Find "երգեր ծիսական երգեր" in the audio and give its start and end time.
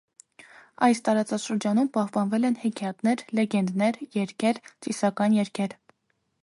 4.21-5.83